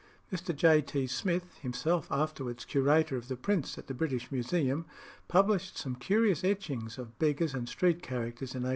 Mr. 0.33 0.55
J. 0.55 0.81
T. 0.81 1.05
Smith, 1.05 1.57
himself 1.59 2.11
afterwards 2.11 2.65
Curator 2.65 3.17
of 3.17 3.27
the 3.27 3.35
Prints 3.35 3.77
at 3.77 3.85
the 3.85 3.93
British 3.93 4.31
Museum, 4.31 4.87
published 5.27 5.77
some 5.77 5.93
curious 5.93 6.43
etchings 6.43 6.97
of 6.97 7.19
beggars 7.19 7.53
and 7.53 7.69
street 7.69 8.01
characters 8.01 8.55
in 8.55 8.63
1815. 8.65 8.69